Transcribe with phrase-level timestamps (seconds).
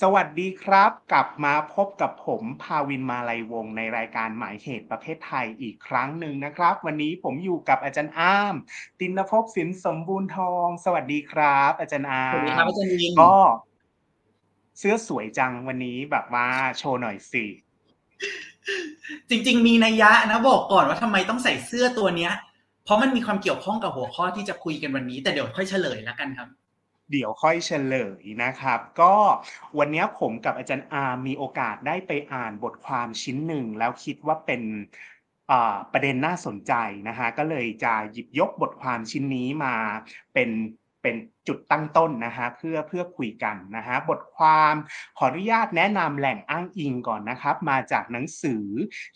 [0.00, 8.54] สวัสดีครับ กลับมาพบกับผมภาวินมาลัยวงศ์ในรายการหมายเหตุประเภทไทยอีกครั้งหนึ่งนะครับ วันนี้ผมอยู่กับอาจารย์อ้าม
[9.00, 13.34] ตินภพสินสมบูรณ์ทอง สวัสดีครับ อาจารย์อ้าสวัสดีมครับอาจารย์วินก็
[14.78, 16.46] เสื้อสวยจังวันนี้แบบว่า
[16.78, 17.44] โชว์หน่อยสิ
[19.30, 22.32] จริง ๆ มีนัยยะนะบอกก่อนว่าทำไมต้องใส่เสื้อตัวเนี้ย
[22.84, 26.48] เพราะมันมีความเกี่ยวข้องกับหัวข้อที่จะคุยกันวันนี้ แต่เดี๋ยวค่อยเฉลยแล้วกันครับ
[27.10, 29.14] เดี๋ยวค่อยเฉลยนะครับ ก็
[29.78, 34.62] วันนี้ผมกับอาจารย์อาร์มีโอกาสได้ไปอ่านบทความชิ้นหนึ่ง แล้วคิดว่าเป็น
[35.92, 36.72] ประเด็นน่าสนใจ
[37.08, 39.74] นะฮะก็เลยจะหยิบยกบทความชิ้นนี้มา
[40.34, 40.50] เป็น
[41.02, 41.16] เป็น
[41.48, 44.74] จุดตั้งต้นนะฮะเพื่อเพื่อคุยกันนะฮะบทความ
[45.18, 48.64] ขออนุญาตแนะนำแหล่งอ้างอิงก่อนนะครับ มาจากหนังสือ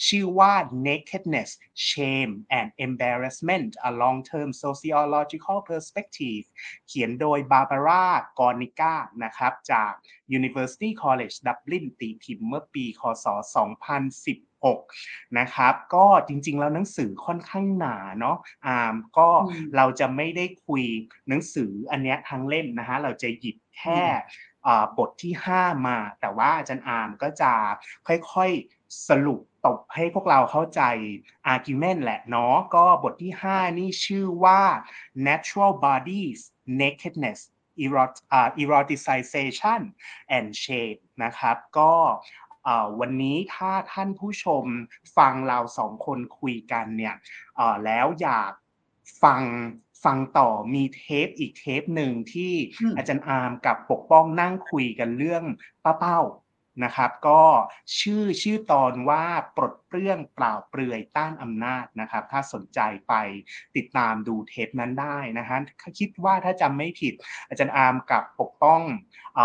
[0.06, 0.52] ชื่อว่า
[0.86, 1.50] Nakedness
[1.88, 6.44] Shame and Embarrassment a Long-Term Sociological Perspective
[6.88, 8.06] เขียนโดยบาบาร่า
[8.38, 9.92] กอนิก้านะครับจาก
[10.38, 13.26] University College Dublin ตีพิมพ์เมื่อปี คศ
[14.64, 20.84] 2016นะครับก็จริงๆแล้วหนังสือค่อนข้างหนาเนาะอามก็อืมเราจะไม่ได้คุย
[21.28, 24.02] หนังสืออันเนี้ยทั้งเล่มนะฮะเราจะหยิบแค่
[24.66, 27.52] อ่าบทที่ 5 มา แต่ว่าอาจารย์อามก็จะ
[28.06, 30.82] ค่อยๆสรุปตบให้พวกเราเข้าใจ
[31.54, 34.62] argument แหละเนาะก็บทที่ 5 นี่ชื่อว่า
[35.28, 36.40] natural bodies
[36.82, 37.40] nakedness
[37.84, 39.80] erot uh, eroticization
[40.36, 41.92] and shame นะครับ ก็
[42.43, 42.43] เอ่อ
[43.00, 44.64] วันนี้ถ้าท่านผู้ชม
[45.16, 47.14] ฟังเราสองคนคุยกันเนี่ย
[47.56, 48.52] เอ่อแล้วอยาก
[49.22, 49.42] ฟัง
[50.04, 55.44] ฟังต่อมีเทปอีกเทปหนึ่งที่อืมอาจารย์อาร์มกับปกป้องนั่งคุยกันเรื่อง
[55.84, 56.20] ป้าเป้า
[56.84, 57.42] นะครับ ก็
[58.00, 59.24] ชื่อชื่อตอนว่า
[59.56, 63.14] ปลดเปลื้องเปล่าเปลือยต้านอำนาจนะครับ ถ้าสนใจไป
[63.76, 65.58] ติดตามดูเทปนั้นได้นะฮะ
[65.98, 67.14] คิดว่าถ้าจำไม่ผิด
[67.48, 68.80] อาจารย์อาร์มกับปกป้อง
[69.34, 69.38] เ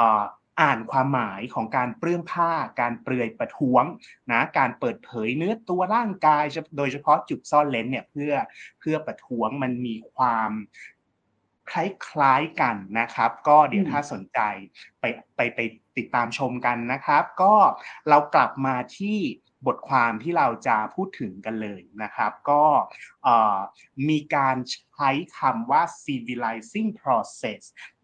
[0.61, 3.83] อ่านความหมายของการเปลื้องผ้า การเปลือยประท้วง
[4.31, 6.43] นะการเปิดเผยเนื้อตัวร่างกาย
[6.77, 8.33] โดยเฉพาะจุดซ่อนเลนเนี่ยเพื่อ
[8.79, 10.51] เพื่อประท้วงมันมีความ
[11.71, 14.39] คล้ายๆกันนะครับ ก็เดี๋ยวถ้าสนใจ
[14.99, 15.03] ไป
[15.35, 15.59] ไปไป
[15.97, 17.55] ติดตามชมกันนะครับ ก็
[18.09, 19.19] เรากลับมาที่
[19.67, 22.63] บทความที่เราจะพูดถึงกันเลยนะครับ ก็
[24.09, 24.55] มีการ
[24.95, 27.61] ใช้คำว่า civilizing process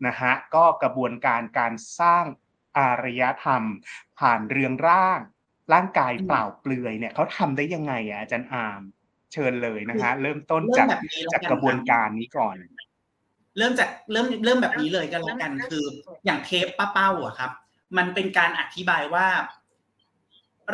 [0.07, 2.25] นะฮะก็กระบวนการการสร้าง
[2.77, 3.63] อารยธรรม
[4.19, 5.19] ผ่านเรืองร่าง
[5.73, 8.81] ร่างกายอืมเปล่าเปลือยเนี่ยเขาทำได้ยังไงอะอาจารย์อาร์ม
[9.33, 12.55] เชิญเลยนะฮะเริ่มต้นเริ่จามกแบบนี้แล้วจากกันกระบวนการนี้ก่อน
[13.57, 15.85] เริ่มจากเริ่มเริ่มแบบนี้เลยก็แล้วกันคือ
[16.25, 17.51] อย่างเทปป้าเป้าอะครับ
[17.97, 19.27] มันเป็นการอธิบายว่า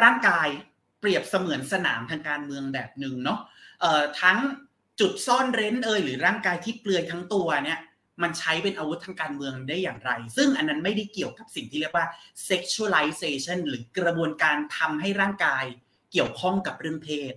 [0.03, 0.47] ร่างกาย
[0.99, 3.39] เปรียบเสมือนสนามทางการเมืองแบบหนึ่งเนาะ
[3.81, 4.37] เอ่อทั้ง
[4.99, 7.79] จุดซ่อนเร้นเอยหรือร่างกายที่เปลือยทั้งตัวเนี่ย
[8.23, 12.05] มันใช้เป็นอาวุธทางการเมืองได้อย่างไร ซึ่งอันนั้นไม่ได้เกี่ยวกับสิ่งที่เรียกว่า
[12.49, 15.65] sexualization หรือกระบวนการทำให้ร่างกาย
[16.11, 17.33] เกี่ยวข้องกับเรื่องเพศ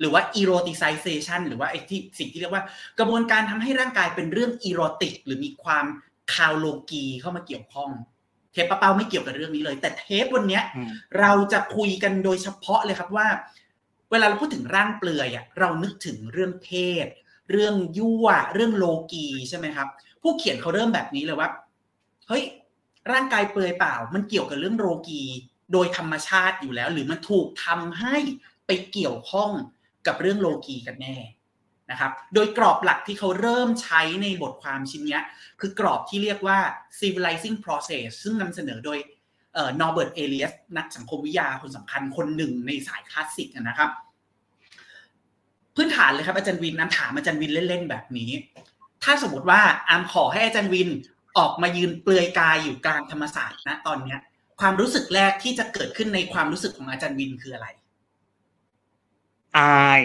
[0.00, 2.64] หรือว่า eroticization หรือว่าไอ้ที่สิ่งที่เรียกว่า
[2.98, 5.86] กระบวนการทำให้ร่างกายเป็นเรื่อง erotic หรือมีความ
[6.34, 7.90] คาวโลกีเข้ามาเกี่ยวข้อง
[8.52, 10.88] เทปป้าเป้าไม่เกี่ยวกับเรื่องนี้เลย แต่เทปวันเนี้ยอืม
[11.20, 13.28] เราจะคุยกันโดยเฉพาะเลยครับว่า
[14.10, 16.70] เวลาเราพูดถึงร่างเปลือยอะเรานึกถึงเรื่องเพ
[17.04, 17.06] ศ
[17.50, 19.88] เรื่องยั่วเรื่องโลกีใช่ไหมครับ
[20.22, 21.48] ผู้เขียนเขาเริ่มแบบนี้เลยว่า
[22.28, 22.44] เฮ้ย
[23.12, 25.22] ร่างกายเปลือยเปล่า มันเกี่ยวกับเรื่องโลกี
[25.72, 28.16] โดยธรรมชาติอยู่แล้ว หรือมันถูกทำให้
[28.66, 29.50] ไปเกี่ยวข้อง
[30.06, 31.16] กับเรื่องโลกีกันแน่
[31.90, 35.18] นะครับ โดยกรอบหลักที่เขาเริ่มใช้ในบทความชิ้นนี้
[35.60, 36.58] คือกรอบที่เรียกว่า
[37.00, 38.98] civilizing process ซึ่งนำเสนอโดย
[39.80, 43.90] นอร์เบิร์ตเอเลียสนักสังคมวิทยาคนสำคัญคนหนึ่งในสายคลาสสิกนะครับ
[45.76, 48.30] พื้นฐานเลยครับอาจารย์วินน้ำถามอาจารย์วินเล่นๆแบบนี้
[49.04, 50.88] ถ้าสมมติว่าอามขอให้อาจารย์วิน
[51.38, 54.18] ออกมายืนเปลือยกายอยู่กลางธรรมศาสตร์นะตอนเนี้ย
[54.60, 57.68] ความรู้สึกแรกที่จะเกิดขึ้นในความรู้สึกของอาจารย์วินคืออะไร
[59.58, 60.02] อาย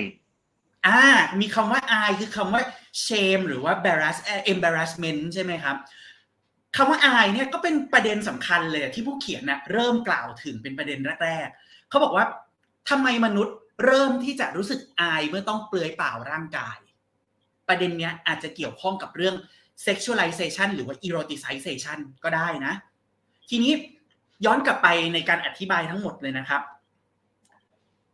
[0.85, 1.01] อ่า
[1.39, 2.61] มีคำว่าอายคือคำว่า
[3.05, 5.75] shame หรือว่า embarrass เอ่อ embarrassment ใช่ไหมครับ
[6.75, 12.25] คำว่าอายเนี่ยก็เป็นประเด็นสำคัญเลยที่ผู้เขียนนะเริ่มกล่าวถึงเป็นประเด็นแรกๆเขาบอกว่า
[12.89, 16.77] ทำไมมนุษย์ เริ่มที่จะรู้สึกอายเมื่อต้องเปลือยเปล่าร่างกาย
[17.67, 19.35] ประเด็นเนี้ยอาจจะเกี่ยวข้องกับเรื่อง
[19.85, 22.73] sexualization หรือว่า eroticization ก็ได้นะ
[23.49, 23.73] ทีนี้
[24.45, 26.61] ย้อนกลับไปในการอธิบายทั้งหมดเลยนะครับ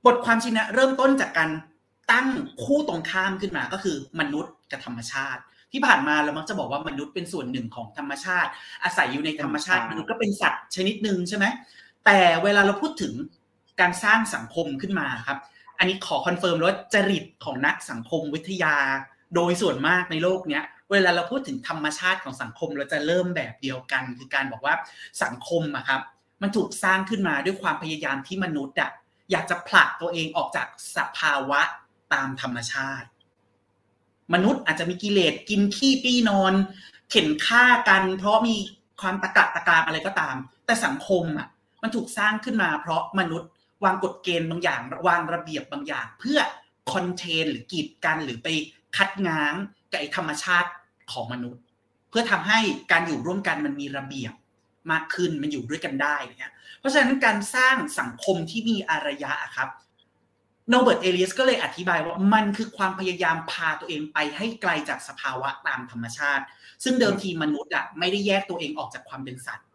[0.05, 1.49] บทความชิ้นเนี้ยเริ่มต้นจากการ
[2.11, 2.27] ตั้ง
[2.63, 5.41] คู่ตรงข้ามขึ้นมาก็คือมนุษย์กับธรรมชาติ
[5.71, 8.49] ที่ผ่านมาเรามักจะบอกว่ามนุษย์เป็นส่วนหนึ่งของธรรมชาติ
[8.83, 11.45] อาศัยอยู่ในธรรมชาติใช่มนุษย์ก็เป็นสัตว์ชนิดหนึ่งใช่ไหม
[12.05, 13.13] แต่เวลาเราพูดถึง
[13.79, 15.39] การสร้างสังคมขึ้นมาครับ
[15.77, 18.75] อันนี้ขอ confirm ว่าจริตของนักสังคมวิทยา
[19.35, 24.75] โดยส่วนมากในโลกเนี้ยเวลาเราพูดถึงธรรมชาติของสังคมเราจะเริ่มแบบเดียวกัน คือการบอกว่า
[25.23, 26.01] สังคมอะครับ
[26.41, 28.91] มันถูกสร้างขึ้นมาด้วยความพยายามที่มนุษย์อะ
[29.31, 31.61] อยากจะผลักตัวเองออกจากสภาวะ
[32.13, 33.07] ตามธรรมชาติ
[34.33, 36.53] มนุษย์อาจจะมีกิเลสกินขี้ปี้นอน
[37.09, 38.55] เข็นฆ่ากัน เพราะมี
[39.01, 40.35] ความตะกะตะกามอะไรก็ตาม
[40.65, 41.47] แต่สังคมอะ
[41.81, 43.49] มันถูกสร้างขึ้นมาเพราะมนุษย์
[43.83, 46.39] วางกฎเกณฑ์บางอย่าง วางระเบียบบางอย่าง เพื่อ
[46.93, 48.47] คอนเทนหรือกีดกันหรือไป
[48.97, 49.53] คัดง้าง
[49.91, 50.69] กับไอธรรมชาติ
[51.11, 51.63] ของมนุษย์
[52.09, 52.59] เพื่อทำให้
[52.91, 54.33] การอยู่ร่วมกันมันมีระเบียบ
[54.91, 59.69] มากขึ้นมันอยู่ด้วยกันได้เนี่ยเพราะฉะนั้นการสร้างสังคมที่มีอารยะครับ
[60.69, 66.43] โนเบิร์ตเอเลียสก็เลยอธิบายว่ามันคือความพยายามพาตัวเองไปให้ไกลจากสภาวะตามธรรมชาติ
[66.83, 69.65] ซึ่งเดิมทีมนุษย์อะไม่ได้แยกตัวเองออกจากความเป็นสัตว์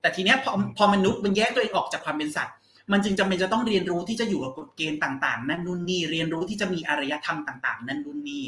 [0.00, 2.54] แต่ทีเนี้ยพอพอมนุษย์มันแยกตัวเองออกจากความเป็นสัตว์
[2.92, 8.44] มันจึงจำเป็นจะต้องเรียนรู้ที่จะอยู่กับกฎเกณฑ์ต่างๆ นั่นนู่นนี่ เรียนรู้ที่จะมีอารยธรรมต่างๆ นั่นนู่นนี่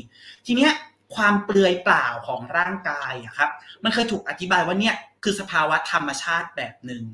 [0.46, 0.72] ทีเนี้ย
[1.14, 3.50] ความเปลือยเปล่าของร่างกายอะครับ
[3.84, 7.04] มันเคยถูกอธิบายว่าเนี่ยคือสภาวะธรรมชาติแบบหนึ่ง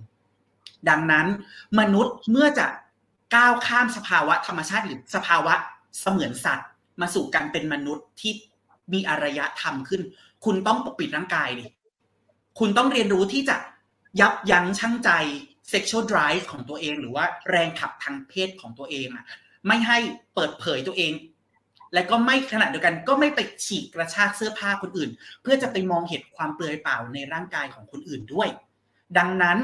[0.89, 1.27] ดังนั้น
[1.81, 2.67] มนุษย์เมื่อจะ
[3.35, 5.55] ก้าวข้ามสภาวะธรรมชาติหรือสภาวะ
[6.01, 6.69] เสมือนสัตว์
[7.01, 8.33] มาสู่การเป็นมนุษย์ที่
[8.93, 10.03] มีอารยธรรมขึ้น
[10.45, 11.67] คุณต้องปกปิดร่างกายดิ
[12.59, 13.57] คุณต้องเรียนรู้ที่จะ
[14.21, 15.11] ยับยั้งชั่งใจ
[15.73, 19.27] sexual drive ของตัวเอง หรือว่าแรงขับทางเพศของตัวเองอะ
[19.67, 19.99] ไม่ให้
[20.35, 21.13] เปิดเผยตัวเอง
[21.95, 25.11] และก็ไม่ขณะเดียวกัน ก็ไม่ไปฉีกกระชากเสื้อผ้าคนอื่น
[25.43, 28.49] เพื่อจะไปมองเห็นความเปลือยเปล่าในร่างกายของคนอื่นด้วย
[29.19, 29.59] ดังนั้น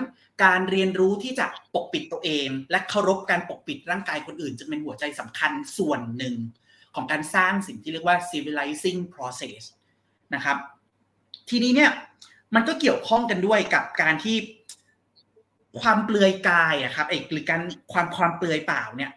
[0.44, 6.34] การเรียนรู้ที่จะปกปิดตัวเอง และเคารพการปกปิดร่างกายคนอื่นจึงเป็นหัวใจสำคัญส่วนหนึ่ง
[6.94, 9.62] ของการสร้างสิ่งที่เรียกว่า civilizing process
[10.34, 10.56] นะครับ
[11.50, 11.90] ทีนี้เนี่ย
[12.54, 14.36] มันก็เกี่ยวข้องกันด้วยกับการที่
[15.80, 17.60] ความเปลือยกายอะครับเอกหรือการ
[17.92, 19.12] ความความเปลือยเปล่าเนี่ย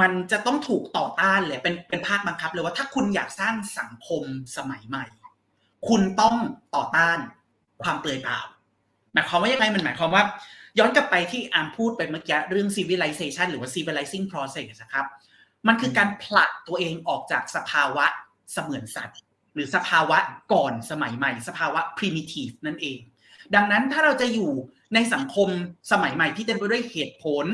[0.00, 4.22] มันจะต้องถูกต่อต้านเลยเป็นเป็นภาคบังคับเลยว่าถ้าคุณอยากสร้างสังคม
[4.56, 5.04] สมัยใหม่
[5.88, 6.36] คุณต้อง
[6.74, 7.18] ต่อต้าน
[7.82, 8.38] ความเปลือยเปล่า
[9.12, 10.22] หมายความว่ายังไงมันหมายความว่า
[10.78, 15.06] ย้อนกลับไปที่อามพูดไปเมื่อกี้เรื่อง civilization หรือว่า civilizing process นะครับ
[15.66, 18.06] มันคือการผลักตัวเองออกจากสภาวะ
[18.52, 19.18] เสมือนสัตว์
[19.54, 20.18] หรือสภาวะ
[20.52, 23.00] ก่อนสมัยใหม่ สภาวะ primitive นั่นเอง
[23.54, 24.50] ดังนั้นถ้าเราจะอยู่
[24.94, 25.48] ในสังคม
[25.92, 27.46] สมัยใหม่ที่เต็มไปด้วยเหตุผล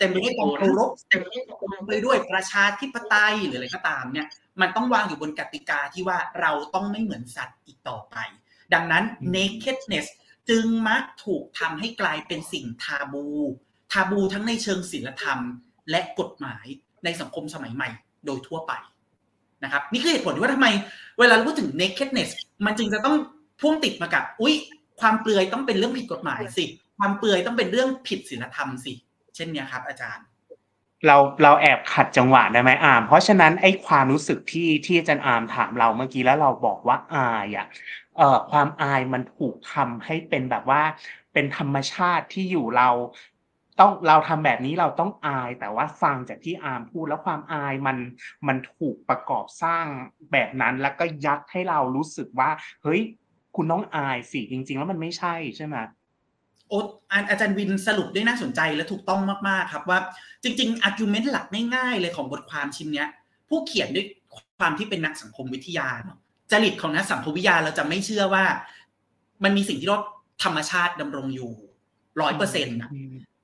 [0.00, 1.20] เต็มไปด้วยความเคารพเต็ม
[1.86, 4.26] ไปด้วยประชาธิปไตยหรืออะไรก็ตามเนี่ย
[4.60, 8.16] มันต้องวางอยู่บนกติกาที่ว่าเราต้องไม่เหมือนสัตว์อีกต่อไป
[8.74, 9.04] ดังนั้น
[9.34, 10.06] nakedness
[10.48, 13.26] จึงมักถูกทำให้กลายเป็นสิ่งทาบู
[13.92, 15.38] ทาบูทั้งในเชิงศีลธรรม
[15.90, 16.66] และกฎหมาย
[17.04, 17.88] ในสังคมสมัยใหม่
[18.26, 18.72] โดยทั่วไป
[19.64, 20.68] นะครับนี่คือเหตุผลที่ว่าทำไม
[21.18, 22.30] เวลาเราพูดถึง nakedness
[22.66, 23.16] มันจึงจะต้อง
[23.60, 24.54] พ่วงติดมากับ อุ๊ย
[25.00, 26.64] ความเปลือยต้องเป็นเรื่องผิดกฎหมายสิ
[26.98, 28.92] ความเปลือยต้องเป็นเรื่องผิดศีลธรรมสิ
[29.34, 30.24] เช่นเนี้ยครับ อาจารย์
[31.06, 37.66] เราเราแอบขัดจังหวะได้ไหมอาม เพราะฉะนั้นไอ้ความรู้สึกที่ที่อาจารย์อามถามเราเมื่อกี้แล้วเราบอกว่าอายอะ
[38.16, 40.82] เอ่อความอายมันถูกทำให้เป็นแบบว่า
[41.32, 42.88] เป็นธรรมชาติที่อยู่เรา
[43.80, 47.96] ต้องเราทำแบบนี้เราต้องอาย แต่ว่าฟังจากที่อามพูดแล้วความอายมัน
[48.46, 49.86] มันถูกประกอบสร้าง
[50.32, 52.50] แบบนั้น แล้วก็ยัดให้เรารู้สึกว่า
[52.82, 53.00] เฮ้ย
[53.56, 55.76] คุณต้องอายสิจริง ๆ แล้วมันไม่ใช่ใช่ไหม
[56.68, 56.86] โอ๊ต
[57.30, 59.98] อาจารย์วินสรุปได้น่าสนใจและถูกต้องมากๆครับว่า
[60.42, 63.08] จริงๆ argument หลักง่ายๆเลยของบทความชิ้นเนี้ย
[63.48, 64.06] ผู้เขียนด้วย
[64.58, 66.18] ความที่เป็นนักสังคมวิทยาเนาะ
[66.50, 68.44] จริตของนักสังคมวิทยาเราจะไม่เชื่อว่า
[69.44, 70.04] มันมีสิ่งที่เรียก
[70.44, 71.50] ธรรมชาติดำรงอยู่
[72.20, 72.78] ร้อยเปอร์เซ็นต์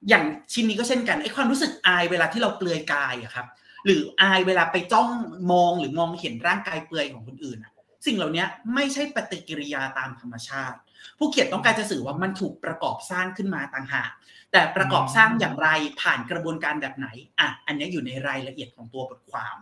[0.08, 3.46] อย่างชิ้นนี้ก็เช่นกันไอ้ความรู้สึกอายเวลาที่เราเปลือยกายอะครับ
[3.86, 5.08] หรืออายเวลาไปจ้อง
[5.52, 7.72] มองหรือมองเห็นร่างกายเปลือยของคนอื่นอะ
[8.06, 10.78] สิ่งเหล่านี้ไม่ใช่ปฏิกิริยาตามธรรมชาติ
[11.18, 14.10] ผู้เขียนต้องการจะสื่อว่ามันถูกประกอบสร้างขึ้นมาต่างหาก
[14.52, 15.68] แต่ประกอบสร้างอย่างไร
[16.00, 17.08] ผ่านกระบวนการแบบไหน
[17.40, 19.56] อะอันนี้อยู่ในรายละเอียดของตัวบทความ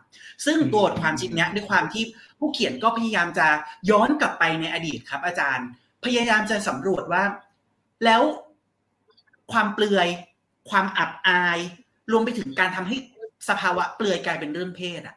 [0.46, 2.04] ซึ่งตัวบทความชิ้นนี้ด้วยความที่
[2.38, 3.46] ผู้เขียนก็พยายามจะ
[3.90, 5.66] ย้อนกลับไปในอดีตครับ อาจารย์
[6.04, 7.24] พยายามจะสำรวจว่า
[8.04, 8.22] แล้ว
[9.52, 10.08] ความเปลือย
[10.70, 11.58] ความอับอาย
[12.10, 12.96] รวมไปถึงการทำให้
[13.48, 15.16] สภาวะเปลือยกลายเป็นเรื่องเพศอะ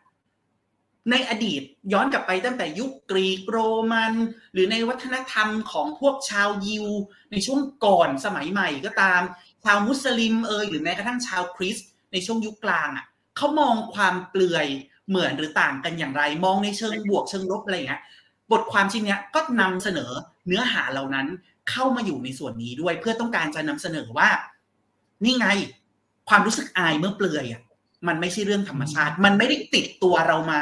[1.10, 1.62] ในอดีต
[1.93, 3.58] ย้อนกลับไปตั้งแต่ยุคกรีกโร
[3.91, 4.13] มัน
[4.53, 6.86] หรือในวัฒนธรรมของพวกชาวยิว
[7.31, 9.22] ในช่วงก่อนสมัยใหม่ก็ตาม
[9.63, 13.05] ชาวมุสลิมเอยหรือแม้กระทั่งชาวคริสต์ในช่วงยุคกลางอะ
[13.38, 14.67] เขามองความเปลือย
[15.10, 18.01] เหมือนหรือต่างกันอย่างไร มองในเชิงบวกเชิงลบอะไรอย่างเงี้ย
[18.51, 20.12] บทความชิ้นนี้ก็นำเสนอ
[20.48, 21.27] เนื้อหาเหล่านั้น
[21.70, 24.29] เข้ามาอยู่ในส่วนนี้ด้วย เพื่อต้องการจะนำเสนอว่า
[25.24, 25.48] นี่ไง
[26.29, 27.62] ความรู้สึกอายเมื่อเปลือยอะ
[28.08, 30.62] มันไม่ใช่เรื่องธรรมชาติ มันไม่ได้ติดตัวเรามา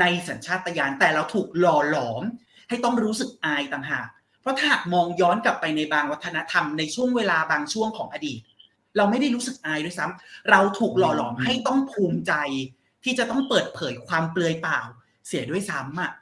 [0.00, 2.22] ในสัญชาตญาณแต่เราถูกหล่อหลอม
[2.68, 4.08] ให้ต้องรู้สึกอายต่างหาก
[4.40, 8.40] เพราะถ้าหากมองย้อนกลับไปในบางวัฒนธรรมในช่วงเวลาบางช่วงของอดีต
[8.96, 12.32] เราไม่ได้รู้สึกอายด้วยซ้ำเราถูกหล่อหลอมให้ต้องภูมิใจ
[13.04, 14.80] ที่จะต้องเปิดเผยความเปลือยเปล่า
[15.26, 16.12] เสียด้วยซ้ำอะ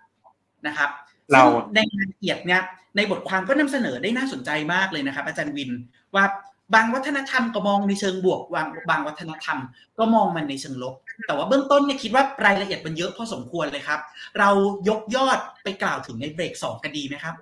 [0.67, 0.91] นะครับ
[1.33, 1.43] เรา
[1.75, 2.63] ในรายละเอียดเนี่ย
[2.97, 5.71] ในบทความก็นำเสนอได้น่าสนใจมากเลยนะครับ อาจารย์วิน
[6.15, 6.25] ว่า
[6.75, 9.59] บางวัฒนธรรมก็มองในเชิงบวกบางบางวัฒนธรรม
[9.99, 10.95] ก็มองมันในเชิงลบ
[11.27, 14.01] แต่ว่าเบื้องต้นเนี่ยคิดว่ารายละเอียดมันเยอะพอสมควรเลยครับ
[14.39, 14.51] เรา
[14.89, 17.35] ยกยอดไปกล่าวถึงในเบรกสองกันดีไหมครับ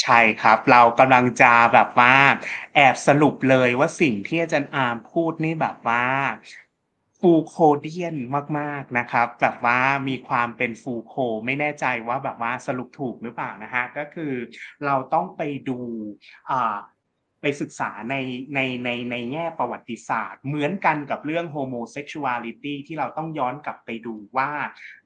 [0.00, 2.14] ใช่ครับ เรากำลังจะแบบว่า
[2.74, 6.04] แอบสรุปเลยว่าสิ่งที่อาจารย์อาร์มพูดนี่แบบว่า
[7.20, 8.16] ฟูโคเดียน
[8.58, 9.78] มากๆนะครับ แบบว่า
[10.08, 14.32] มีความเป็นฟูโค ไม่แน่ใจว่าแบบว่าสรุปถูกหรือเปล่านะฮะก็คือ
[14.86, 15.78] เราต้องไปดู
[17.40, 18.14] ไปศึกษาใน
[18.54, 24.50] ในในในแง่ประวัติศาสตร์ เหมือนกันกับเรื่อง homosexuality ที่เราต้องย้อนกลับไปดูว่า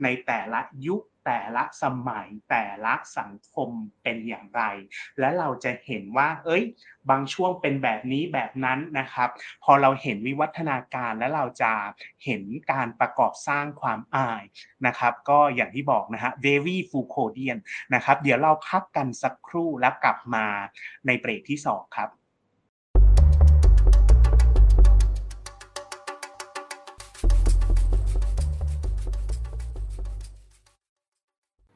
[0.03, 3.71] ในแต่ละยุคแต่ละสมัยแต่ละสังคม
[4.03, 4.63] เป็นอย่างไร
[5.19, 6.65] และเราจะเห็นว่า เอ้ย
[7.11, 9.29] บางช่วงเป็นแบบนี้แบบนั้นนะครับ
[9.65, 11.73] พอเราเห็นวิวัฒนาการแล้วเราจะ
[12.25, 14.43] เห็นการประกอบสร้างความอาย
[14.87, 17.59] นะครับ ก็อย่างที่บอกนะฮะ very f u c o d i a n
[17.95, 20.47] นะครับ เดี๋ยวเราพักกันสักครู่แล้วกลับมา
[21.07, 22.11] ในเบรกที่ 2 ครับ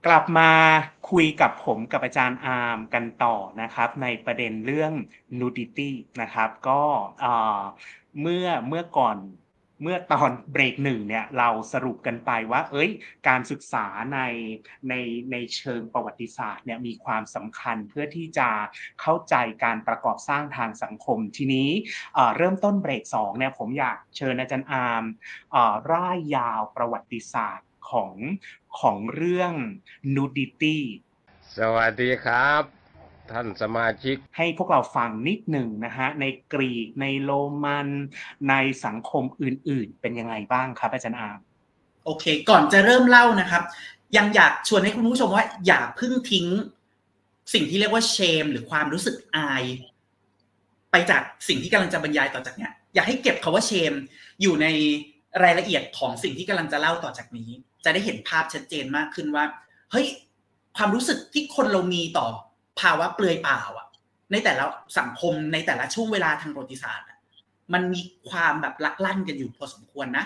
[0.08, 0.52] กลับมา
[1.10, 4.92] คุยกับผมกับอาจารย์อาร์มกันต่อนะครับ ในประเด็นเรื่อง
[5.40, 6.82] nudity นะครับ ก็
[8.20, 9.16] เมื่อเมื่อก่อน
[9.82, 12.90] เมื่อตอนเบรกหนึ่งเนี่ยเราสรุปกันไปว่า เอ้ย
[13.28, 14.20] การศึกษาใน
[14.88, 14.94] ใน
[15.32, 18.48] ในเชิงประวัติศาสตร์เนี่ยมีความสำคัญเพื่อที่จะ
[19.00, 19.34] เข้าใจ
[19.64, 21.70] การประกอบสร้างทางสังคม ทีนี้
[22.36, 25.04] เริ่มต้นเบรกสองเนี่ยผมอยากเชิญอาจารย์อาร์ม
[25.92, 28.14] ร่ายยาวประวัติศาสตร์ ของ
[28.80, 29.52] ของเรื่อง
[30.16, 30.78] nudity
[31.56, 32.62] สวัสดีครับ
[33.30, 37.32] ท่านสมาชิก ให้พวกเราฟังนิดหนึ่งนะฮะในกรีกในโร
[37.64, 37.88] มัน
[38.48, 38.54] ใน
[38.84, 41.38] สังคมอื่นๆ เป็นยังไงบ้างครับอาจารย์อาร์ม
[42.04, 43.62] โอเค ก่อนจะเริ่มเล่านะครับ
[44.16, 46.46] ยังอยากชวนให้คุณผู้ชมว่าอย่าเพิ่งทิ้ง
[47.54, 49.64] สิ่งที่เรียกว่าเชม หรือความรู้สึกอาย
[50.90, 53.92] ไปจากสิ่งที่กำลังจะบรรยายต่อจากเนี้ยอยากให้เก็บคาว่าเชม
[54.42, 54.66] อยู่ใน
[55.42, 57.50] รายละเอียดของสิ่งที่กำลังจะเล่าต่อจากนี้
[57.84, 59.44] จะได้เห็นภาพชัดเจนมากขึ้นว่า
[59.92, 60.06] เฮ้ย
[60.76, 62.26] ความรู้สึกที่คนเรามีต่อ
[62.80, 63.86] ภาวะเปลือยเปล่าอะ
[64.32, 64.64] ในแต่ละ
[64.98, 67.18] สังคมในแต่ละช่วงเวลาทางประวัติศาสตร์อะ
[67.72, 70.24] มันมีความแบบลักลั่นกันอยู่พอสมควรนะ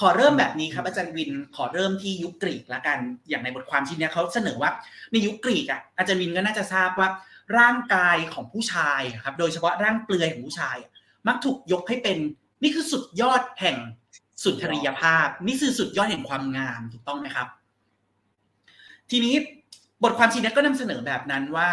[0.00, 4.70] ขอเริ่มแบบนี้ครับอาจารย์วินขอเริ่มที่ยุคกรีกละกัน อย่างในบทความชิ้นนี้เขาเสนอว่า
[5.12, 7.08] ในยุคกรีกอะอาจารย์วินก็น่าจะทราบว่า
[7.58, 10.90] ร่างกายของผู้ชายอะครับ โดยเฉพาะร่างเปลือยของผู้ชายอะ
[11.28, 12.18] มักถูกยกให้เป็น
[12.62, 13.76] นี่คือสุดยอดแห่ง
[14.42, 17.48] สุนทรียภาพ นี่คือสุดยอดแห่งความงามถูกต้องไหมครับ
[19.10, 19.34] ทีนี้
[20.02, 21.70] บทความชิ้นนี้ก็นำเสนอแบบนั้นว่า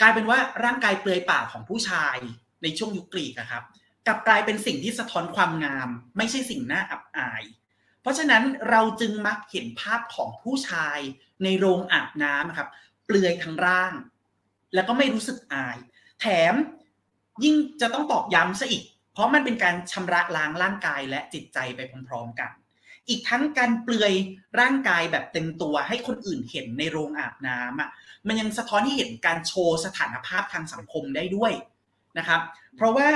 [0.00, 2.16] กลายเป็นว่าร่างกายเปลือยเปล่าของผู้ชาย
[2.62, 3.62] ในช่วงยุคกรีกครับ
[4.06, 7.42] กลับกลายเป็นสิ่งที่สะท้อนความงาม ไม่ใช่สิ่งน่าอับอาย
[8.00, 10.98] เพราะฉะนั้นเราจึงมักเห็นภาพของผู้ชาย
[11.42, 12.68] ในโรงอาบน้ำครับ
[13.06, 13.92] เปลือยทั้งร่าง
[14.74, 15.76] แล้วก็ไม่รู้สึกอาย
[16.20, 16.54] แถม
[17.44, 22.50] ยิ่งจะต้องตอกย้ำซะอีก เพราะมันเป็นการชำระล้างร่างกายและจิตใจไปพร้อมๆกัน
[23.08, 24.12] อีกทั้งการเปลือย
[24.60, 27.90] ร่างกายแบบเต็มตัวให้คนอื่นเห็นในโรงอาบน้ำอะ
[28.26, 31.52] มันยังสะท้อนให้เห็นการโชว์สถานภาพทางสังคมได้ด้วย
[32.18, 32.40] นะครับ
[32.76, 33.08] เพราะว่า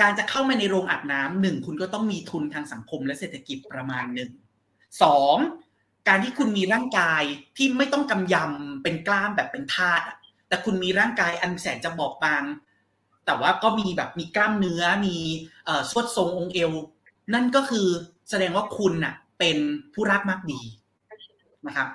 [0.00, 4.30] การจะเข้ามาในโรงอาบน้ำหนึ่งคุณก็ต้องมีทุนทางสังคมและเศรษฐกิจประมาณหนึ่ง
[5.02, 5.36] สอง
[6.08, 7.22] การที่คุณมีร่างกาย
[7.56, 10.16] ที่ไม่ต้องกำยำเป็นกล้ามแบบเป็นธาตุอะ
[10.48, 12.42] แต่คุณมีร่างกายอันแสนจะบอบบาง
[13.26, 15.16] แต่ว่าก็มีแบบมีกล้ามเนื้อมี
[15.64, 16.72] เอ่อสวดทรงองค์เอว
[17.34, 17.86] นั่นก็คือ
[18.30, 19.58] แสดงว่าคุณน่ะ เป็น
[19.94, 20.60] ผู้รักมากดี
[21.66, 21.88] นะครับ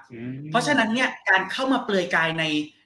[0.49, 2.43] เพราะฉะนั้นเนี่ยการเข้ามาเปลือยกายใน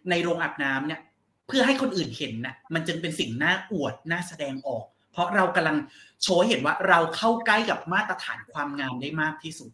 [0.10, 1.02] ในโรงอาบน้ำเนี่ย
[1.48, 5.78] เพื่อให้คนอื่นเห็นน่ะ มันจึงเป็นสิ่งน่าอวดน่าแสดงออก เพราะเรากำลัง
[6.24, 9.72] โชว์ให้เห็นว่าเราเข้าใกล้กับมาตรฐานความงามได้มากที่สุด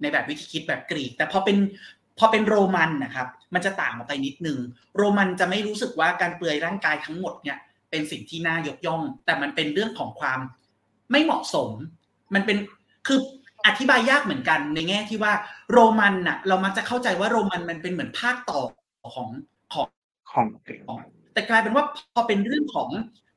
[0.00, 1.56] ในแบบวิธีคิดแบบกรีก แต่พอเป็น
[2.18, 4.58] พอเป็นโรมันนะครับ มันจะต่างออกไปนิดนึง
[4.96, 7.58] โรมันจะไม่รู้สึกว่าการเปลือยร่างกายทั้งหมดเนี่ย
[7.90, 10.40] เป็นสิ่งที่น่ายกย่อง แต่มันเป็นเรื่องของความ
[11.10, 11.70] ไม่เหมาะสม
[12.34, 12.56] มันเป็น
[13.06, 13.18] คือ
[13.66, 15.32] อธิบายยากเหมือนกันในแง่ที่ว่า
[15.72, 18.60] โรมันน่ะ เรามักจะเข้าใจว่าโรมันมันเป็นเหมือนภาคต่อ
[19.14, 19.28] ของ
[19.74, 19.86] ของ
[20.32, 20.82] ของกรีก
[21.32, 22.90] แต่กลายเป็นว่าพอเป็นเรื่องของ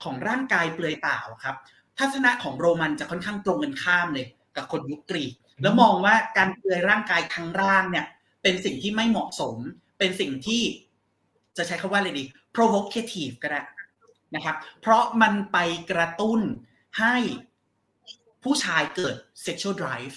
[0.03, 1.55] ของร่างกายเปลือยเปล่าครับ
[1.97, 4.25] ทัศนะของโรมันจะค่อนข้างตรงกันข้ามเลย
[4.55, 8.05] กับคนยุคกรีก แล้วมองว่าการเปลือยร่างกายทั้งร่างเนี่ย
[8.43, 9.55] เป็นสิ่งที่ไม่เหมาะสม
[9.99, 10.61] เป็นสิ่งที่
[11.57, 12.23] จะใช้คำว่าอะไรดี
[12.55, 13.61] provocative ก็ได้
[14.35, 15.57] นะครับ เพราะมันไป
[15.91, 16.39] กระตุ้น
[16.99, 17.15] ให้
[18.43, 20.15] ผู้ชายเกิด sexual drive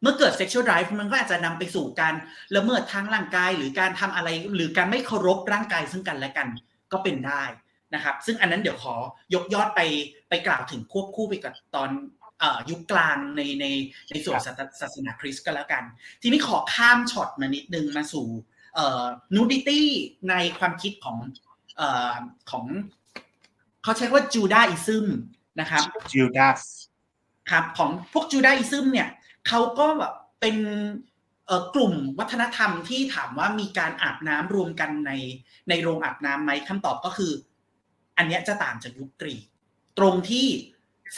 [0.00, 2.14] เมื่อเกิด sexual drive มันก็อาจจะนำไปสู่การ
[2.56, 6.48] ละเมิดทางร่างกายหรือการทำอะไรหรือการไม่เคารพร่างกายซึ่งกันและกัน
[6.92, 7.44] ก็เป็นได้
[7.94, 8.94] นะครับ ซึ่งอันนั้นเดี๋ยวขอ
[9.34, 9.80] ยกยอดไป
[10.28, 11.90] ไปกล่าวถึงควบคู่ไปกับตอน
[12.42, 13.66] อยุคกลางในใน
[14.10, 15.82] ในส่วนศาสสนาคริสต์ก็แล้วกัน
[16.22, 18.26] ทีนี้ขอข้ามช็อตมานิดนึงมาสู่
[18.74, 19.04] เอ่อ
[19.36, 19.80] nudity
[20.30, 21.18] ในความคิดของ
[22.50, 22.64] ของ
[23.82, 25.06] เขาใช้ว่าจูดาอิซึม
[25.60, 26.60] นะครับจูดาส
[27.50, 29.08] ครับของพวกจูดาอิซึมเนี่ย
[29.48, 30.56] เขาก็แบบเป็น
[31.46, 35.12] เอ่อกลุ่มวัฒนธรรมที่ถามว่ามีการอาบน้ำรวมกันใน
[35.68, 37.32] ในโรงอาบน้ำไหมคำตอบก็คือ
[38.16, 39.44] อันเนี้ยจะต่างจากยุคกรีก
[39.98, 40.46] ตรงที่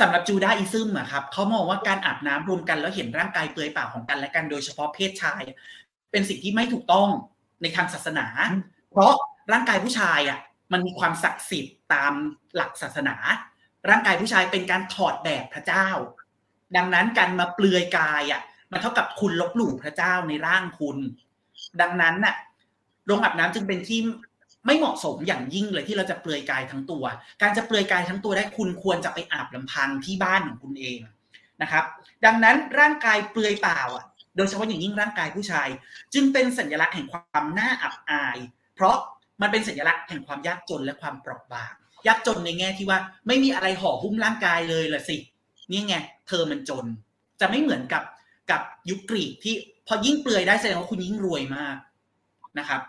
[0.01, 5.43] สำหรับจูดาอิซึมอะครับเขามองว่าการอาบน้ำรวมกันแล้วเห็นร่างกายเปลือยเปล่าของกันและกันโดยเฉพาะเพศชาย
[6.11, 7.09] เป็นสิ่งที่ไม่ถูกต้อง
[7.63, 8.27] ในทางศาสนา
[8.91, 9.13] เพราะ
[9.53, 10.39] ร่างกายผู้ชายอะ
[10.73, 12.13] มันมีความศักดิ์สิทธิ์ตาม
[12.55, 13.17] หลักศาสนา
[13.89, 15.89] ร่างกายผู้ชายเป็นการถอดแบบพระเจ้า
[16.77, 20.99] ดังนั้นการมาเปลือยกายอะ มันเท่ากับคุณลบหลู่พระเจ้าในร่างคุณ
[21.81, 22.37] ดังนั้นน่ะ
[23.07, 24.01] โรงอาบน้ำจึงเป็นที่
[24.67, 27.05] ไม่เหมาะสมอย่างยิ่งเลยที่เราจะเปลือยกายทั้งตัว
[27.43, 30.99] การจะเปลือยกายทั้งตัวได้คุณควรจะไปอาบลำพังที่บ้านของคุณเอง
[31.63, 31.85] นะครับ
[32.25, 34.05] ดังนั้นร่างกายเปลือยเปล่าอะ
[34.37, 35.69] โดยเฉพาะอย่างยิ่งร่างกายผู้ชาย
[36.15, 38.39] จึงเป็นสัญลักษณ์แห่งความน่าอับอาย
[38.75, 38.97] เพราะ
[39.41, 41.73] มันเป็นสัญลักษณ์แห่งความยากจนและความเปราะบาง
[42.07, 45.17] ยากจนในแง่ที่ว่าไม่มีอะไรห่อหุ้มร่างกายเลยละสิ
[45.71, 45.95] นี่ไง
[46.29, 46.87] เธอมันจน
[47.41, 48.03] จะไม่เหมือนกับ
[48.51, 49.55] กับยุคกรีกที่
[49.87, 51.77] พอยิ่งเปลือยได้แสดงว่าคุณยิ่งรวยมาก
[52.59, 52.81] นะครับ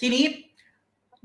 [0.00, 0.24] ทีนี้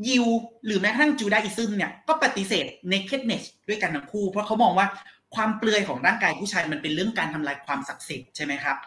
[0.07, 0.25] ยิว
[0.65, 4.87] หรือแม้กระทั่งจูดาอิซึมเนี่ยก็ปฏิเสธ nakedness ด้วยกันทั้งคู่ เพราะเขามองว่า
[5.35, 8.77] ความเปลือยของร่างกายผู้ชายมันเป็นเรื่องการทำลายความศักดิ์สิทธิ์ใช่ไหมครับ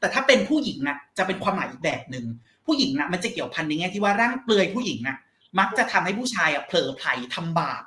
[0.00, 2.24] แต่ถ้าเป็นผู้หญิงนะจะเป็นความหมายอีกแบบหนึ่ง
[2.66, 5.16] ผู้หญิงนะมันจะเกี่ยวพันในแง่ที่ว่าร่างเปลือยผู้หญิงนะ
[5.58, 7.82] มักจะทำให้ผู้ชายอะเผลอไผลทำบาป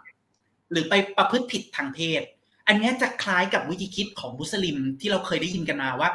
[0.71, 2.21] หรือไปประพฤติผิดทางเพศ
[2.67, 6.09] อันนี้จะคล้ายกับวิธีคิดของมุสลิมที่เราเคยได้ยินกันมาว่า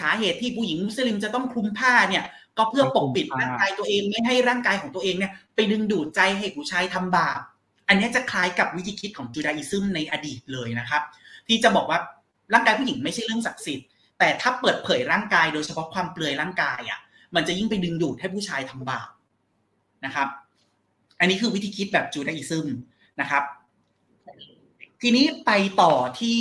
[0.00, 2.24] สาเหตุที่ผู้หญิงมุสลิมจะต้องคลุมผ้าเนี่ย
[2.58, 7.40] ก็เพื่อปกปิดร่างกายตัวเองไม่ให้ร่างกายของตัวเองเนี่ยไปดึงดูดใจให้ผู้ชายทำบาป
[7.88, 11.02] อันนี้จะคล้ายกับวิธีคิดของจูดาอิซึมในอดีตเลยนะครับ
[11.48, 11.98] ที่จะบอกว่า
[12.54, 13.86] ร่างกายผู้หญิงไม่ใช่เรื่องศักดิ์สิทธิ์
[14.18, 17.00] แต่ถ้าเปิดเผยร่างกายโดยเฉพาะความเปลือยร่างกายอะ
[17.48, 19.08] จะยิ่งไปดึงดูดให้ผู้ชายทำบาป
[20.04, 20.28] นะครับ
[21.18, 22.66] อันนี้คือวิธีคิดแบบจูดาอิซึม
[23.20, 23.42] นะครับ
[25.00, 26.38] ทีนี้ไปต่อที่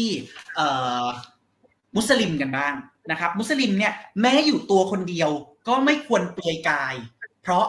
[1.95, 2.73] มุสลิมกันบ้าง
[3.11, 5.29] นะครับ มุสลิมเนี่ยแม้อยู่ตัวคนเดียว
[5.67, 6.95] ก็ไม่ควรเปลือยกาย
[7.41, 7.65] เพราะ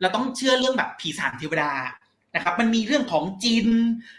[0.00, 1.72] เราต้องเชื่อเรื่องแบบผีสางเทวดา
[2.34, 3.68] นะครับ มันมีเรื่องของจิน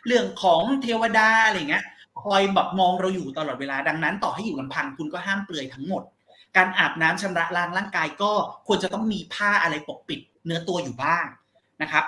[0.08, 1.86] เรื่องของเทวดาอะไรเงี้ย
[2.24, 6.04] คอยแบบมองเราอยู่ตลอดเวลาดังนั้น ต่อให้อยู่ลำพังคุณก็ห้ามเปลือยทั้งหมด
[6.58, 8.32] การอาบน้ำชำระล้างร่างกายก็
[8.68, 11.26] ควรจะต้องมีผ้าอะไรปกปิดเนื้อตัวอยู่บ้าง
[11.82, 12.06] นะครับ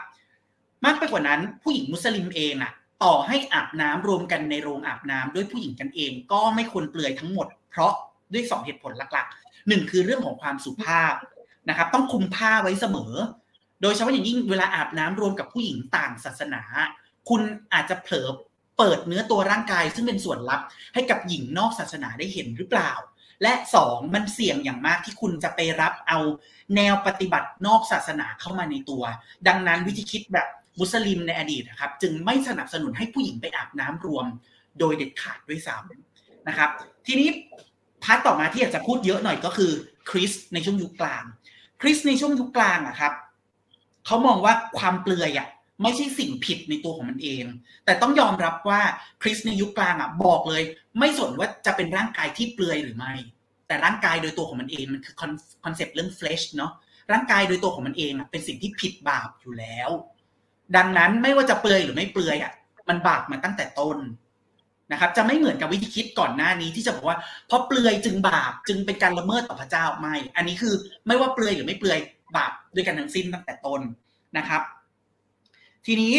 [0.86, 7.93] มากไปกว่านั้นผู้หญิงมุสลิมเองอะต่อให้อาบน้ำรวมกันในโรงอาบน้ำด้วยผู้หญิงกันเอง ก็ไม่ควรเปลือยทั้งหมด เพราะ
[8.34, 11.13] ด้วยสองเหตุผลหลักๆหนึ่งคือเรื่องของความสุภาพ
[11.69, 13.13] นะครับ ต้องคุมผ้าไว้เสมอ
[13.82, 16.62] โดยเฉพาะอย่างยิ่งเวลาอาบน้ำรวมกับผู้หญิงต่างศาสนา
[17.29, 17.41] คุณ
[17.73, 18.27] อาจจะเผลอ
[18.77, 20.62] เปิดเนื้อตัวร่างกายซึ่งเป็นส่วนลับ
[20.93, 22.91] ให้กับหญิงนอกศาสนาได้เห็นหรือเปล่า
[23.43, 26.19] และสองมันเสี่ยงอย่างมากที่คุณจะไปรับเอา
[26.75, 29.03] แนวปฏิบัตินอกศาสนาเข้ามาในตัว
[29.47, 30.47] ดังนั้นวิธีคิดแบบ
[30.79, 34.25] มุสลิมในอดีตนะครับ จึงไม่สนับสนุนให้ผู้หญิงไปอาบน้ำรวม
[34.79, 36.69] โดยเด็ดขาดด้วยซ้ำนะครับ
[37.08, 37.29] ทีนี้
[38.03, 39.71] พาร์ทต่อมาที่อยากจะพูดเยอะหน่อยก็คือ
[40.10, 41.23] คริสในช่วงยุคกลาง
[41.82, 43.13] คริสในช่วงยุคกลางอะครับ
[44.06, 45.47] เขามองว่าความเปลือยอะ
[45.81, 47.45] ไม่ใช่สิ่งผิดในตัวของมันเอง
[47.86, 48.81] แต่ต้องยอมรับว่า
[49.21, 50.63] คริสในยุคกลางอะบอกเลย
[50.99, 53.13] ไม่สนว่าจะเป็นร่างกายที่เปลือยหรือไม่
[53.67, 55.15] แต่ร่างกายโดยตัวของมันเองมันคือ
[55.63, 56.71] คอนเซปต์เรื่อง flesh เนาะ
[57.12, 59.89] ร่างกายโดยตัวของมันเองอะเป็นสิ่งที่ผิดบาปอยู่แล้ว
[60.75, 62.53] ดังนั้นไม่ว่าจะเปลือยหรือไม่เปลือยอะ
[62.89, 63.97] มันบาปมาตั้งแต่ต้น
[64.91, 70.73] นะครับ จะไม่เหมือนกับวิธีคิดก่อนหน้านี้ที่จะบอกว่าเพราะเปลือยจึงบาปจึงเป็นการละเมิดต่อพระเจ้าไม่ อันนี้คือ
[71.07, 71.99] ไม่ว่าเปลือยหรือไม่เปลือย
[72.38, 73.81] บาปด้วยกันทั้งสิ้นตั้งแต่ต้น
[74.38, 74.62] นะครับ
[75.85, 76.13] ทีนี้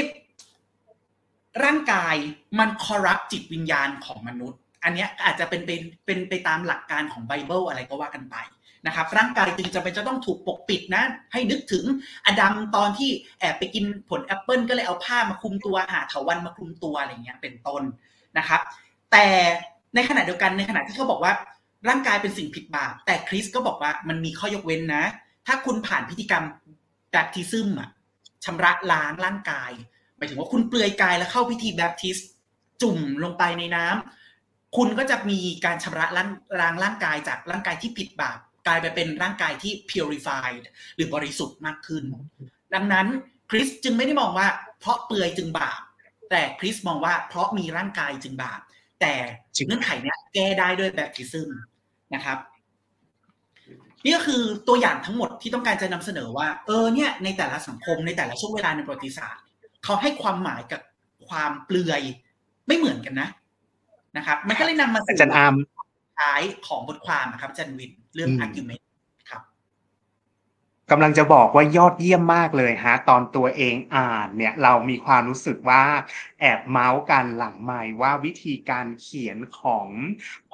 [1.64, 2.16] ร่างกาย
[2.58, 8.36] มัน corrupt จิตวิญญาณของมนุษย์ อันนี้อาจจะเป็นเป็นเป็นไปตามหลักการของไบเบิลอะไรก็ว่ากันไป
[8.86, 11.84] นะครับร่างกายจึงจำเป็นจะต้องถูกปกปิดนะ ให้นึกถึง
[12.26, 17.82] อดัมตอนที่แอบไปกินผลแอปเปิลก็เลยเอาผ้ามาคลุมตัวหาเถาวัลย์มาคลุมตัวอะไรเงี้ยเป็นต้น
[18.38, 18.60] นะครับ
[19.12, 19.26] แต่
[19.94, 21.32] ในขณะเดียวกันในขณะที่เขาบอกว่า
[21.88, 25.04] ร่างกายเป็นสิ่งผิดบาปแต่คริสก็บอกว่ามันมีข้อยกเว้นนะ
[25.46, 26.44] ถ้าคุณผ่านพิธีกรรม
[27.10, 27.88] แบปทิซึมอะ
[28.44, 29.72] ชำระล้างร่างกาย
[30.16, 32.18] หมายถึงว่าคุณเปลือยกายแล้วเข้าพิธีแบปทิส
[32.82, 36.28] จุ่มลงไปในน้ำคุณก็จะมีการชำระล้าง
[36.60, 42.04] ล้างร่างกายจากร่างกายที่ผิดบาปกลายไปเป็นร่างกายที่ purified หรือบริสุทธิ์มากขึ้น
[42.74, 43.06] ดังนั้น
[43.50, 44.48] คริสจึงไม่ได้มองว่า
[44.80, 45.80] เพราะเปลือยจึงบาป
[46.30, 48.60] แต่คริสมองว่าเพราะมีร่างกายจึงบาป
[49.00, 49.14] แต่
[49.66, 51.50] เงื่อนไขเนี้ยแก้ได้ด้วยแบบทิซึม
[52.14, 52.38] นะครับ
[54.04, 59.42] นี่ก็คือตัวอย่างทั้งหมดที่ต้องการจะนำเสนอว่า เออเนี่ยในแต่ละสังคมในแต่ละช่วงเวลาในประวัติศาสตร์
[59.84, 60.80] เขาให้ความหมายกับ
[61.28, 62.02] ความเปลือย
[62.66, 63.28] ไม่เหมือนกันนะ
[64.16, 65.54] นะครับ มันก็เลยนำมาสู่อาจารย์อาร์ม
[66.18, 68.82] ท้ายของบทความนะครับอาจารย์วินเรื่อง argument
[69.30, 69.42] ครับ
[70.90, 75.82] กำลังจะบอกว่ายอดเยี่ยมมากเลยฮะ ตอนตัวเองอ่านเนี่ย เรามีความรู้สึกว่า
[76.40, 79.88] แอบเมาส์กันหลังไมค์ว่าวิธีการเขียนของ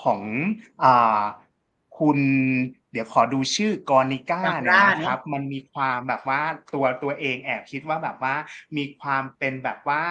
[0.02, 0.20] ของ
[0.84, 1.20] อ่า
[1.98, 2.18] คุณ
[2.92, 6.42] เดี๋ยวขอดูชื่อกรนิก้าเนี่ย Gandra นะครับ มันมีความแบบว่า
[6.74, 8.34] ตัวตัวเองแอบคิดว่าแบบว่า
[8.76, 10.04] มีความเป็นแบบว่า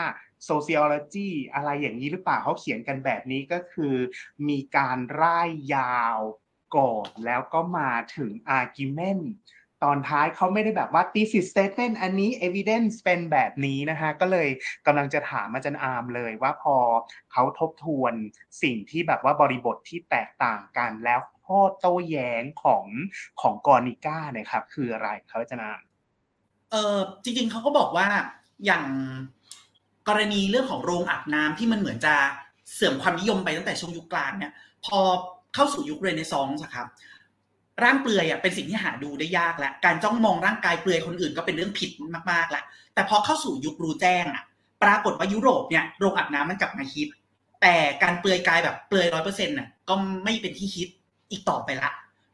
[0.49, 3.95] sociology อะไรอย่างนี้หรือเปล่าเขาเขียนกันแบบนี้ก็คือ
[4.49, 6.17] มีการร่ายยาว
[6.77, 9.25] ก่อนแล้วก็มาถึง argument
[9.83, 14.49] ตอนท้ายเขาไม่ได้แบบว่า thesis statement อันนี้ evidence เป็นแบบนี้นะฮะ ก็เลย
[14.85, 16.75] กำลังจะถามอาจารย์อาร์มเลยว่าพอ
[17.31, 18.13] เขาทบทวน
[18.63, 22.85] สิ่งที่แบบว่าบริบทที่แตกต่างกันแล้ว ข้อโต้แย้งของ
[23.41, 25.85] ของกอนิก้านี่ยครับ คืออะไรครับอาจารย์
[26.71, 28.07] เออจริงๆเขาก็บอกว่า
[28.65, 28.85] อย่าง
[30.07, 32.15] กรณีเรื่องของโรงอาบน้ำที่มันเหมือนจะ
[32.73, 34.51] เสื่อมความนิยมไปตั้งแต่ช่วงยุคกลางเนี่ย
[34.85, 34.99] พอ
[35.55, 36.87] เข้าสู่ยุคเรเนซองส์อะครับ
[37.83, 41.91] ร่างเปลือยอะเป็นสิ่งที่หาดูได้ยากแล้วการจ้องมองร่างกายเปลือยคนอื่นก็เป็นเรื่องผิด
[42.31, 44.43] มากๆแล้วแต่พอเข้าสู่ยุครู้แจ้งอะ
[44.83, 47.09] ปรากฏว่ายุโรปเนี่ยโรงอาบน้ำมันกลับมาฮิต
[47.61, 50.89] แต่การเปลือยกายแบบเปลือยร้อยเปอร์เซ็นต์น่ะก็ไม่เป็นที่ฮิต
[51.31, 51.91] อีกต่อไปละ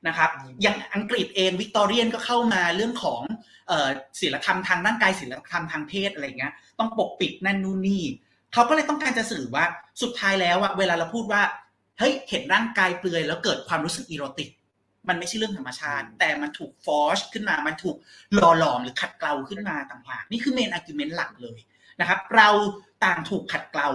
[0.08, 0.30] นะครับ
[0.62, 3.22] อย่างอังกฤษเองวิกตอเรียนก็เข้ามาเรื่องของ
[3.68, 8.04] เอ่อศีลธรรมทางร่างกายศีลธรรมทางเพศอะไรเงี้ยต้องปกปิดนั่นนู่นนี่
[8.54, 9.66] เขาก็เลยต้องการจะสื่อว่า
[10.02, 11.42] สุดท้ายแล้วอะเวลาเราพูดว่า
[12.00, 14.50] เฮ้ยเห็นร่างกายเปลือยแล้วเกิดความรู้สึก erotic
[15.10, 17.96] มันไม่ใช่เรื่องธรรมชาติ แต่มันถูก forge ขึ้นมา มันถูก
[18.34, 21.60] หล่อหลอมหรือขัดเกลาขึ้นมาต่างหากนี่คือ main argument หลักเลย
[22.00, 22.50] นะครับ เรา
[23.06, 23.90] ต่างถูกขัดเกลา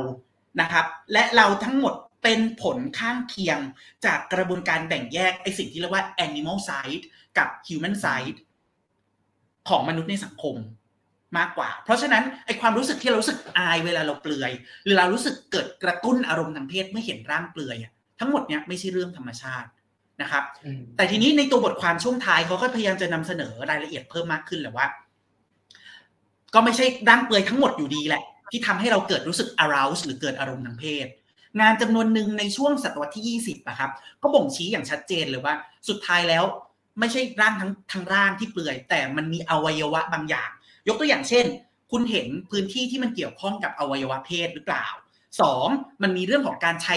[0.60, 3.58] นะครับ และเราทั้งหมด เป็นผลข้างเคียง
[4.04, 7.02] จากกระบวนการแบ่งแยกไอสิ่งที่เรียกว่า animal side
[7.38, 8.38] กับ human side
[9.68, 10.56] ของมนุษย์ในสังคม
[11.38, 14.52] มากกว่า เพราะฉะนั้นไอความรู้สึกที่เรารู้สึกอายเวลาเราเปลือย
[14.84, 19.68] หรือเรารู้สึกเกิดกระตุ้นอารมณ์ทางเพศเมื่อเห็นร่างเปลือยอะทั้งหมดเนี้ยไม่ใช่เรื่องธรรมชาติ
[20.22, 20.44] นะครับ
[20.96, 24.86] แต่ทีนี้ในตัวบทความช่วงท้ายเขาก็พยายามจะนำเสนอรายละเอียดเพิ่มมากขึ้นแหละว่า
[26.54, 31.06] ก็ไม่ใช่ร่างเปลือยทั้งหมดอยู่ดีแหละ ที่ทำให้เราเกิดรู้สึก arouse หรือเกิดอารมณ์ทางเพศ
[31.60, 33.90] งานจำนวนหนึ่งในช่วงศตวรรษที่ 20อะครับ
[34.22, 35.54] ก็บ่งชี้อย่างชัดเจนเลยว่า
[35.88, 36.44] สุดท้ายแล้ว
[36.98, 40.50] ไม่ใช่ร่างทั้งทั้งร่างที่เปลือย แต่มันมีอวัยวะบางอย่าง
[40.88, 41.46] ยกตัวอย่างเช่น
[41.90, 44.86] คุณเห็นพื้นที่ที่มันเกี่ยวข้องกับอวัยวะเพศหรือเปล่า
[45.40, 45.66] สอง
[46.02, 46.96] มันมีเรื่องของการใช้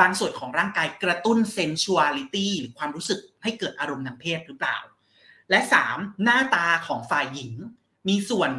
[0.00, 4.78] บางส่วนของร่างกายกระตุ้น sensuality หรือความรู้สึกให้เกิดอารมณ์ทางเพศหรือเปล่า
[5.50, 7.52] และสามหน้าตาของฝ่ายหญิง
[8.08, 8.50] มีส่วน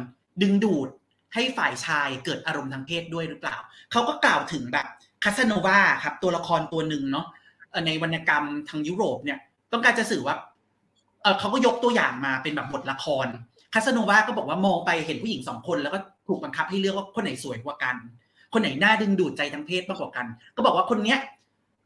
[0.42, 0.88] ดึงดูด
[1.34, 3.56] ให้ฝ่ายชายเกิดอารมณ์ทางเพศด้วยหรือเปล่า
[3.90, 4.86] เขาก็กล่าวถึงแบบ
[5.24, 7.26] คาสโนวาครับ ตัวละครตัวหนึ่งเนาะ
[7.86, 9.38] ในวรรณกรรมทางยุโรปเนี่ย
[9.72, 10.36] ต้องการจะสื่อว่า
[11.38, 13.26] เขาก็ยกตัวอย่างมาเป็นแบบบทละคร
[13.74, 17.96] คาสโนวาก็บอกว่ามองไปเห็นผู้หญิงสองคนแล้วก็ถูกบังคับให้เลือกว่าคนไหนสวยกว่ากัน
[18.52, 20.26] คนไหนน่าดึงดูดใจทางเพศมากกว่ากัน
[20.56, 21.18] ก็บอกว่าคนเนี้ย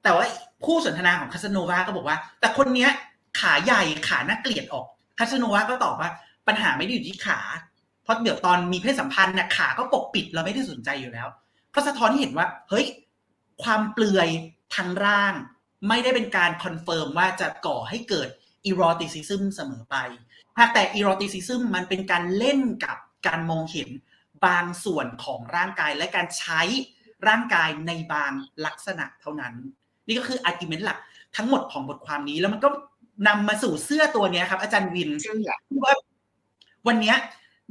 [0.02, 0.24] แต่ว่า
[0.66, 2.90] คู่สนทนาของคาสโนวาก็บอกว่า แต่คนเนี้ย
[3.40, 4.86] ขาใหญ่ขาน่าเกลียดออก
[5.18, 6.10] คาสโนวาก็ตอบว่า
[6.48, 7.40] ปัญหาไม่ได้อยู่ที่ขา
[8.02, 11.28] เพราะเดี๋ยวตอนมีเพศสัมพันธ์น่ะขาก็ปกปิดเราไม่ได้สนใจอยู่แล้ว
[11.74, 12.86] ก็สะท้อนให้เห็นว่า เฮ้ย
[13.62, 14.28] ความเปลือย
[14.74, 15.34] ทางร่าง
[15.88, 18.28] ไม่ได้เป็นการ confirm ว่าจะก่อให้เกิด
[18.66, 19.96] eroticism เสมอไป
[20.58, 22.96] หากแต่ eroticism มันเป็นการเล่นกับ
[23.26, 23.88] การมองเห็น
[24.46, 26.60] บางส่วนของร่างกายและการใช้
[27.28, 28.32] ร่างกายในบาง
[28.66, 29.54] ลักษณะเท่านั้น
[30.06, 30.98] นี่ก็คือ argument หลัก
[31.36, 32.68] ทั้งหมดของบทความนี้แล้วมันก็
[33.28, 35.94] นำมาสู่เสื้อตัวเนี้ยครับ อาจารย์วินเสื้อที่ว่า
[36.86, 37.16] วันเนี้ย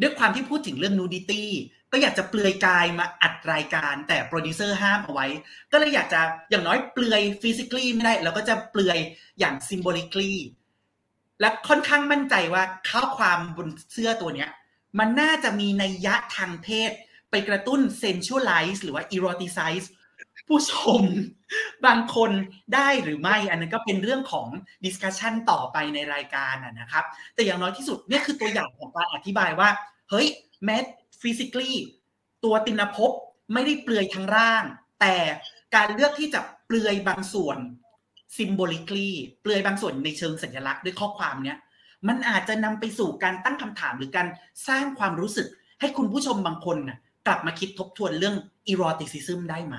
[0.02, 1.50] ด้วยความที่พูดถึงเรื่อง nudity
[1.92, 5.28] ก็อยากจะเปลือยกายมาอัดรายการ แต่โปรดิวเซอร์ห้ามเอาไว้
[5.72, 8.98] ก็เลยอยากจะอย่างน้อยเปลือยฟิสิก a l ไม่ได้ เราก็จะเปลือย
[9.40, 10.30] อย่างซิมโบลิก a
[11.40, 14.50] และค่อนข้างมั่นใจว่าข้อความบนเสื้อตัวเนี้ย
[15.00, 16.92] มันน่าจะมีนัยยะทางเพศ
[17.30, 19.88] ไปกระตุ้น sensualize หรือว่า eroticize
[20.48, 21.04] ผู้ชม
[21.86, 22.32] บางคน
[22.76, 24.48] ได้หรือไม่อันนั้นก็เป็นเรื่องของ
[24.86, 29.70] discussion ต่อไปในรายการนะนะครับ แต่อย่างน้อยที่สุดเนี่ยคือตัวอย่างของการอธิบายว่า
[30.10, 30.28] เฮ้ย
[30.66, 30.78] แม้
[31.22, 31.74] physically
[32.44, 33.12] ตัวตินภพ
[33.54, 34.64] ไม่ได้เปลือยทั้งร่าง
[35.02, 35.16] แต่
[35.76, 37.58] การเลือกที่จะเปลือยบางส่วน
[38.38, 41.58] symbolically เปลือยบางส่วนในเชิงสัญลักษณ์ด้วยข้อความเนี้ย
[42.08, 44.28] มันอาจจะนำไปสู่การตั้งคำถามหรือการ
[44.68, 45.48] สร้างความรู้สึก
[45.80, 48.36] ให้คุณผู้ชมบางคนนะกลับมาคิดทบทวนเรื่อง
[48.72, 49.76] eroticism ได้ไหม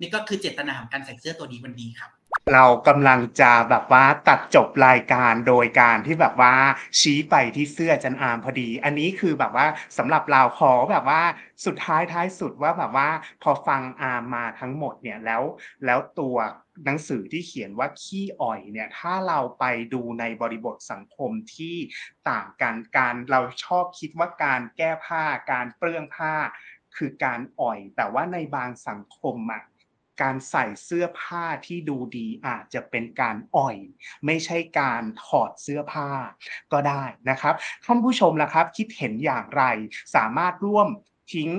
[0.00, 2.10] นี่ก็คือเจตนาของการใส่เสื้อตัวนี้วันนี้ครับ
[2.54, 6.54] เรากำลังจะแบบว่าตัดจบรายการโดยการที่แบบว่า
[7.00, 9.66] ชี้ไปที่เสื้อจันอามพอดี อันนี้คือแบบว่า
[9.98, 11.22] สำหรับเราขอแบบว่า
[11.66, 13.08] สุดท้ายท้ายสุดว่าแบบว่า
[13.42, 15.42] พอฟังอามมาทั้งหมดเนี่ยแล้ว
[15.84, 16.36] แล้วตัว
[16.84, 21.76] หนังสือที่เขียนว่าขี้อ่อยเนี่ยถ้าเราไปดูในบริบทสังคมที่
[22.30, 26.34] ต่างกันการเราชอบคิดว่าการแก้ผ้าการเปลื้องผ้า
[26.96, 29.62] คือการอ่อย แต่ว่าในบางสังคมอะ
[30.22, 33.76] การใส่เสื้อผ้าที่ดูดีอาจจะเป็นการอ่อย
[34.26, 36.10] ไม่ใช่การถอดเสื้อผ้า
[36.72, 39.62] ก็ได้นะครับ ท่านผู้ชมล่ะครับ คิดเห็นอย่างไร
[40.16, 40.88] สามารถร่วม
[41.34, 41.50] ทิ้ง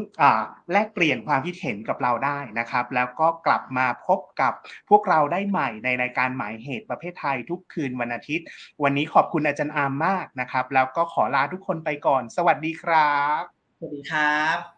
[0.72, 4.54] แลกเปลี่ยนความคิดเห็นกับเราได้นะครับ แล้วก็กลับมาพบกับ
[4.90, 8.46] พวกเราได้ใหม่ในรายการหมายเหตุประเภทไทยทุกคืนวันอาทิตย์
[8.84, 13.44] วันนี้ขอบคุณอาจารย์อามมากนะครับ แล้วก็ขอลาทุกคนไปก่อน สวัสดีครับ
[13.78, 14.77] สวัสดีครับ